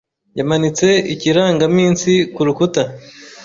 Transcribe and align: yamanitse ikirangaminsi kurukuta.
yamanitse 0.37 0.87
ikirangaminsi 1.13 2.11
kurukuta. 2.35 2.81